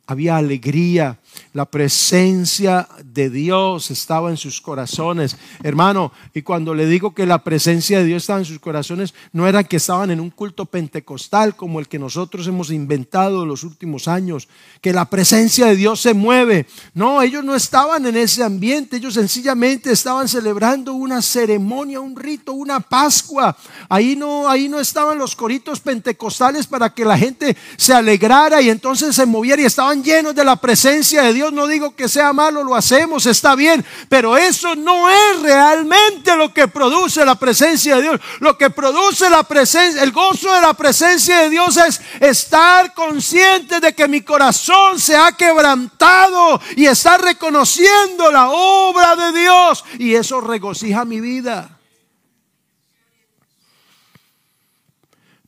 [0.07, 1.19] había alegría,
[1.55, 5.37] la presencia de Dios estaba en sus corazones.
[5.63, 9.47] Hermano, y cuando le digo que la presencia de Dios estaba en sus corazones, no
[9.47, 13.63] era que estaban en un culto pentecostal como el que nosotros hemos inventado en los
[13.63, 14.49] últimos años,
[14.81, 16.67] que la presencia de Dios se mueve.
[16.93, 22.53] No, ellos no estaban en ese ambiente, ellos sencillamente estaban celebrando una ceremonia, un rito,
[22.53, 23.57] una Pascua.
[23.89, 28.71] Ahí no, ahí no estaban los coritos pentecostales para que la gente se alegrara y
[28.71, 31.44] entonces se moviera y estaban llenos de la presencia de Dios.
[31.53, 36.53] No digo que sea malo, lo hacemos, está bien, pero eso no es realmente lo
[36.53, 38.21] que produce la presencia de Dios.
[38.41, 43.81] Lo que produce la presencia, el gozo de la presencia de Dios es estar consciente
[43.81, 50.15] de que mi corazón se ha quebrantado y estar reconociendo la obra de Dios y
[50.15, 51.79] eso regocija mi vida.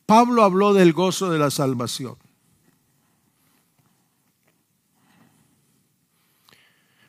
[0.05, 2.15] Pablo habló del gozo de la salvación.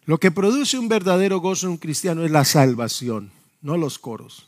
[0.08, 3.30] Lo que produce un verdadero gozo en un cristiano es la salvación,
[3.60, 4.46] no los coros.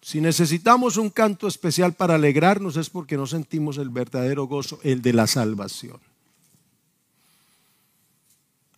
[0.00, 5.02] Si necesitamos un canto especial para alegrarnos es porque no sentimos el verdadero gozo, el
[5.02, 5.98] de la salvación.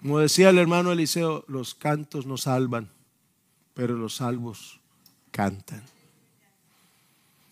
[0.01, 2.89] Como decía el hermano Eliseo, los cantos nos salvan,
[3.75, 4.81] pero los salvos
[5.31, 5.83] cantan.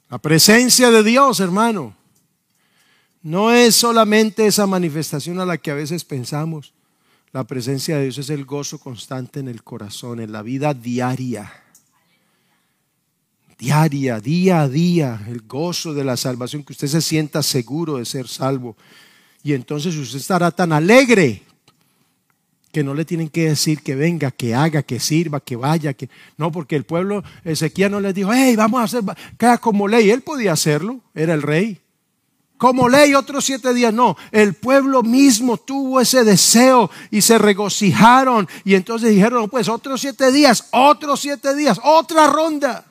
[0.09, 2.00] La presencia de Dios, hermano,
[3.23, 6.73] no es solamente esa manifestación a la que a veces pensamos.
[7.33, 11.53] La presencia de Dios es el gozo constante en el corazón, en la vida diaria.
[13.59, 18.07] Diaria, día a día, el gozo de la salvación, que usted se sienta seguro de
[18.07, 18.75] ser salvo.
[19.43, 21.43] Y entonces usted estará tan alegre
[22.73, 26.09] que no le tienen que decir que venga, que haga, que sirva, que vaya, que
[26.39, 29.03] no, porque el pueblo Ezequiel no le dijo, hey, vamos a hacer,
[29.37, 30.11] queda como ley.
[30.11, 31.81] Él podía hacerlo, era el rey
[32.61, 33.95] como ley otros siete días.
[33.95, 38.47] No, el pueblo mismo tuvo ese deseo y se regocijaron.
[38.67, 42.85] Y entonces dijeron, pues otros siete días, otros siete días, otra ronda.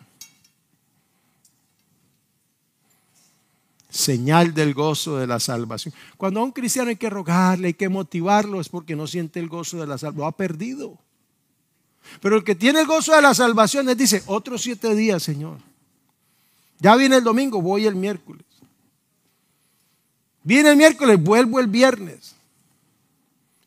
[3.91, 5.93] Señal del gozo de la salvación.
[6.17, 9.49] Cuando a un cristiano hay que rogarle, hay que motivarlo, es porque no siente el
[9.49, 10.21] gozo de la salvación.
[10.21, 10.97] Lo ha perdido.
[12.21, 15.59] Pero el que tiene el gozo de la salvación, les dice, otros siete días, Señor.
[16.79, 18.48] Ya viene el domingo, voy el miércoles.
[20.49, 22.33] Viene el miércoles, vuelvo el viernes.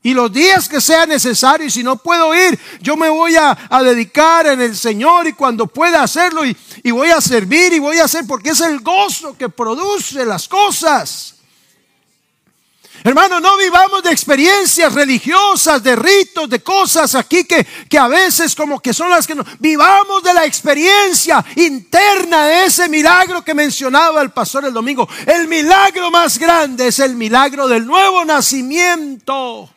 [0.02, 3.56] Y los días que sea necesario, y si no puedo ir, yo me voy a,
[3.84, 7.98] dedicar en el Señor y cuando pueda hacerlo y, y voy a servir y voy
[7.98, 11.36] a hacer porque es el gozo que produce las cosas.
[13.05, 18.55] Hermano, no vivamos de experiencias religiosas, de ritos, de cosas aquí que, que a veces
[18.55, 19.44] como que son las que no.
[19.59, 25.09] Vivamos de la experiencia interna de ese milagro que mencionaba el pastor el domingo.
[25.26, 29.68] El milagro más grande es el milagro del nuevo nacimiento.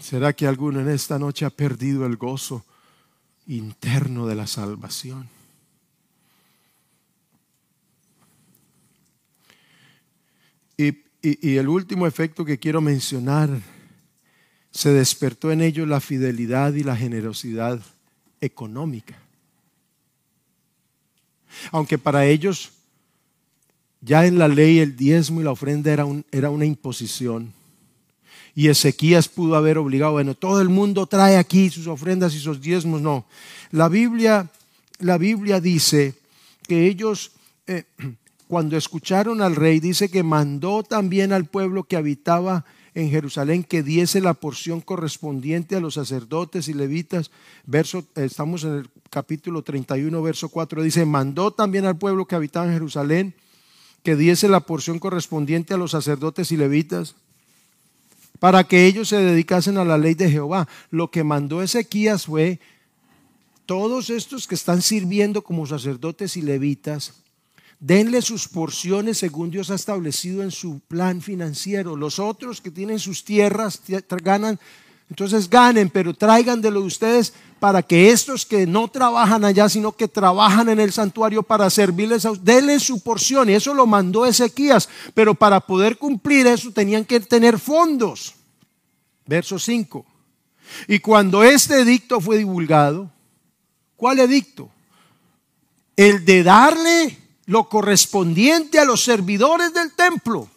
[0.00, 2.64] ¿Será que alguno en esta noche ha perdido el gozo
[3.48, 5.28] interno de la salvación?
[11.20, 13.50] Y, el último efecto que quiero mencionar,
[14.70, 17.80] se despertó en ellos la fidelidad y la generosidad
[18.40, 19.18] económica.
[21.72, 22.72] Aunque para ellos
[24.00, 27.52] ya en la ley el diezmo y la ofrenda era, un, era una imposición.
[28.54, 32.60] Y Ezequías pudo haber obligado, bueno, todo el mundo trae aquí sus ofrendas y sus
[32.60, 33.00] diezmos.
[33.00, 33.26] No,
[33.72, 34.50] la Biblia,
[35.00, 36.14] la Biblia dice
[36.66, 37.32] que ellos
[37.66, 37.84] eh,
[38.48, 43.82] cuando escucharon al rey, dice que mandó también al pueblo que habitaba en Jerusalén que
[43.82, 47.30] diese la porción correspondiente a los sacerdotes y levitas.
[47.66, 52.66] Verso, estamos en el capítulo 31, verso 4, dice, mandó también al pueblo que habitaba
[52.66, 53.34] en Jerusalén
[54.02, 57.14] que diese la porción correspondiente a los sacerdotes y levitas
[58.38, 60.68] para que ellos se dedicasen a la ley de Jehová.
[60.90, 62.60] Lo que mandó Ezequías fue,
[63.66, 67.14] todos estos que están sirviendo como sacerdotes y levitas,
[67.80, 71.94] Denle sus porciones según Dios ha establecido en su plan financiero.
[71.94, 73.80] Los otros que tienen sus tierras
[74.22, 74.58] ganan,
[75.08, 79.68] entonces ganen, pero traigan de lo de ustedes para que estos que no trabajan allá,
[79.68, 83.48] sino que trabajan en el santuario para servirles a denle su porción.
[83.48, 88.34] Y eso lo mandó Ezequías, pero para poder cumplir eso tenían que tener fondos.
[89.24, 90.04] Verso 5.
[90.88, 93.10] Y cuando este edicto fue divulgado,
[93.96, 94.68] ¿cuál edicto?
[95.96, 100.50] El de darle lo correspondiente a los servidores del templo.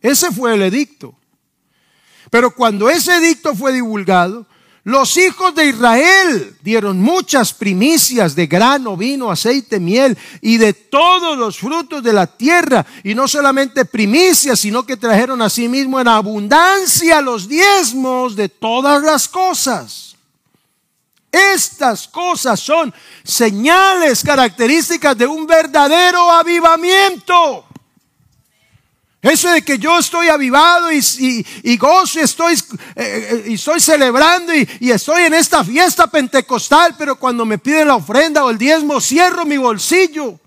[0.00, 1.12] Ese fue el edicto.
[2.30, 4.46] Pero cuando ese edicto fue divulgado,
[4.88, 11.36] Los hijos de Israel dieron muchas primicias de grano, vino, aceite, miel y de todos
[11.36, 12.86] los frutos de la tierra.
[13.04, 18.48] Y no solamente primicias, sino que trajeron a sí mismo en abundancia los diezmos de
[18.48, 20.07] todas las cosas.
[21.30, 27.66] Estas cosas son señales características de un verdadero avivamiento.
[29.20, 32.58] Eso de que yo estoy avivado y, y, gozo y estoy, eh,
[32.96, 37.88] eh, y estoy celebrando y, y, estoy en esta fiesta pentecostal, pero cuando me piden
[37.88, 40.38] la ofrenda o el diezmo, cierro mi bolsillo.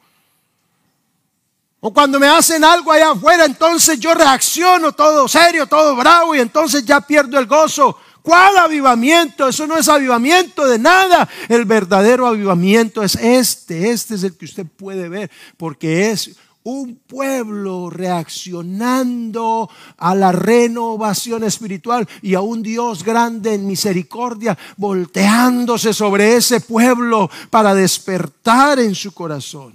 [1.82, 6.40] O cuando me hacen algo allá afuera, entonces yo reacciono todo serio, todo bravo y
[6.40, 8.00] entonces ya pierdo el gozo.
[8.22, 9.48] ¿Cuál avivamiento?
[9.48, 11.28] Eso no es avivamiento de nada.
[11.50, 13.92] El verdadero avivamiento es este.
[13.92, 16.32] Este es el que usted puede ver porque es
[16.64, 25.92] un pueblo reaccionando a la renovación espiritual y a un Dios grande en misericordia, volteándose
[25.94, 29.74] sobre ese pueblo para despertar en su corazón.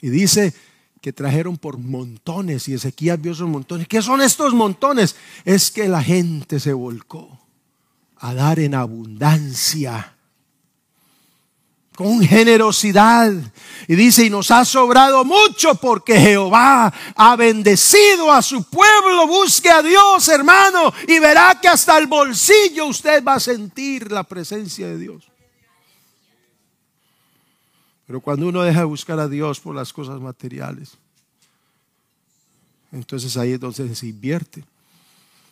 [0.00, 0.54] Y dice
[1.00, 3.88] que trajeron por montones y Ezequiel vio esos montones.
[3.88, 5.16] ¿Qué son estos montones?
[5.44, 7.38] Es que la gente se volcó
[8.16, 10.14] a dar en abundancia
[11.98, 13.32] con generosidad.
[13.88, 19.26] Y dice, y nos ha sobrado mucho porque Jehová ha bendecido a su pueblo.
[19.26, 24.22] Busque a Dios, hermano, y verá que hasta el bolsillo usted va a sentir la
[24.22, 25.28] presencia de Dios.
[28.08, 30.96] Pero cuando uno deja de buscar a Dios por las cosas materiales,
[32.90, 34.64] entonces ahí es donde se invierte.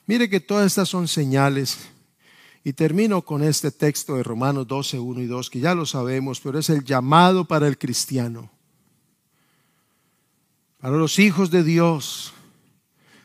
[0.07, 1.77] Mire que todas estas son señales.
[2.65, 6.41] Y termino con este texto de Romanos 12, 1 y 2, que ya lo sabemos,
[6.41, 8.51] pero es el llamado para el cristiano,
[10.81, 12.33] para los hijos de Dios,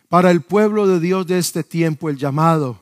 [0.10, 2.82] para el pueblo de Dios de este tiempo, el llamado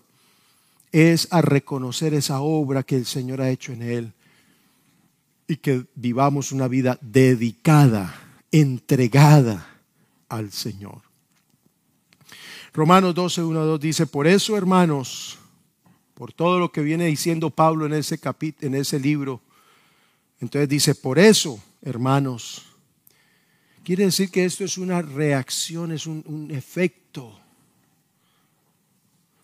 [0.92, 4.14] es a reconocer esa obra que el Señor ha hecho en él
[5.50, 8.16] y que vivamos una vida dedicada,
[8.52, 9.68] entregada
[10.30, 11.02] al Señor.
[12.72, 15.40] Romanos 12, 1 2 dice, por eso hermanos,
[16.14, 18.20] por todo lo que viene diciendo Pablo en ese
[18.62, 19.42] en ese libro.
[20.40, 22.68] Entonces dice, por eso, hermanos,
[23.84, 27.40] quiere decir que esto es una reacción, es un efecto.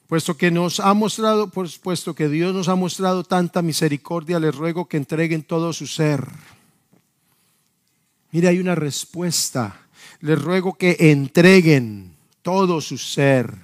[0.08, 4.56] Puesto que nos ha mostrado, pues, puesto que Dios nos ha mostrado tanta misericordia, les
[4.56, 6.28] ruego que entreguen todo su ser.
[8.32, 9.88] Mire, hay una respuesta.
[10.20, 13.56] Les ruego que entreguen todo su ser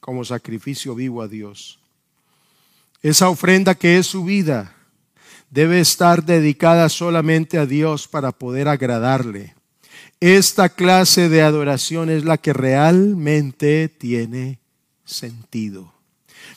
[0.00, 1.78] como sacrificio vivo a Dios.
[3.02, 4.74] Esa ofrenda que es su vida
[5.48, 9.54] debe estar dedicada solamente a Dios para poder agradarle.
[10.20, 14.59] Esta clase de adoración es la que realmente tiene
[15.10, 15.92] sentido.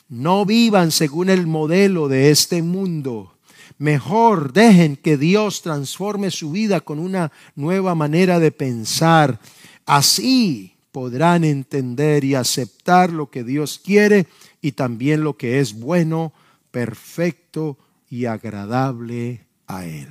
[0.09, 3.35] No vivan según el modelo de este mundo.
[3.77, 9.39] Mejor dejen que Dios transforme su vida con una nueva manera de pensar.
[9.85, 14.27] Así podrán entender y aceptar lo que Dios quiere
[14.61, 16.33] y también lo que es bueno,
[16.71, 17.77] perfecto
[18.09, 20.07] y agradable a Él.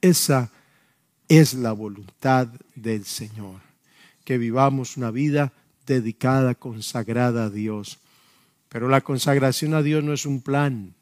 [0.00, 0.50] Esa
[1.28, 3.60] es la voluntad del Señor,
[4.24, 5.52] que vivamos una vida
[5.86, 7.98] dedicada, consagrada a Dios.
[8.68, 10.94] Pero la consagración a Dios no es un plan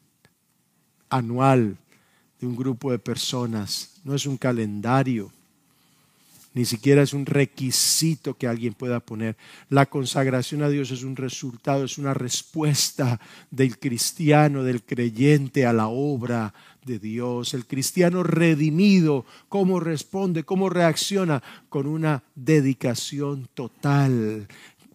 [1.09, 1.77] anual
[2.39, 5.31] de un grupo de personas, no es un calendario
[6.53, 9.37] ni siquiera es un requisito que alguien pueda poner.
[9.69, 15.73] La consagración a Dios es un resultado, es una respuesta del cristiano, del creyente a
[15.73, 16.53] la obra
[16.85, 17.53] de Dios.
[17.53, 20.43] El cristiano redimido, ¿cómo responde?
[20.43, 21.41] ¿Cómo reacciona?
[21.69, 24.47] Con una dedicación total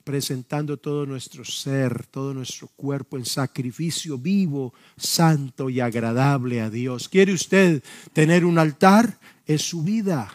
[0.04, 7.09] presentando todo nuestro ser, todo nuestro cuerpo en sacrificio vivo, santo y agradable a Dios.
[7.09, 7.82] ¿Quiere usted
[8.12, 9.18] tener un altar?
[9.44, 10.32] Es su vida.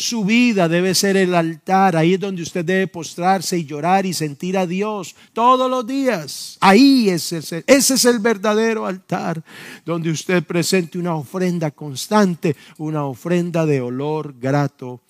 [0.00, 1.94] Su vida debe ser el altar.
[1.94, 6.56] Ahí es donde usted debe postrarse y llorar y sentir a Dios todos los días.
[6.62, 9.44] Ahí es ese, ese es el verdadero altar
[9.84, 15.02] donde usted presente una ofrenda constante, una ofrenda de olor grato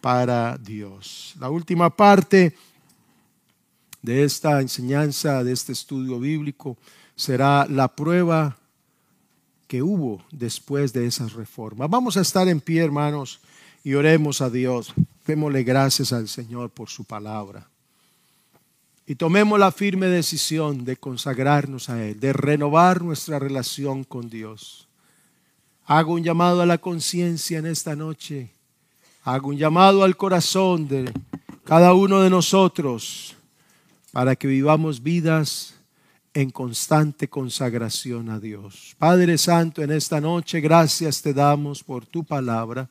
[0.00, 1.34] para Dios.
[1.40, 2.54] La última parte
[4.00, 6.76] de esta enseñanza, de este estudio bíblico,
[7.16, 8.56] será la prueba
[9.66, 11.88] que hubo después de esa reforma.
[11.88, 13.40] Vamos a estar en pie, hermanos
[13.86, 14.92] y oremos a Dios.
[15.24, 17.68] Démosle gracias al Señor por su palabra.
[19.06, 24.88] Y tomemos la firme decisión de consagrarnos a Él, de renovar nuestra relación con Dios.
[25.84, 28.50] Hago un llamado a la conciencia en esta noche.
[29.22, 31.12] Hago un llamado al corazón de
[31.62, 33.36] cada uno de nosotros
[34.10, 35.74] para que vivamos vidas
[36.34, 38.96] en constante consagración a Dios.
[38.98, 42.90] Padre Santo, en esta noche gracias te damos por tu palabra.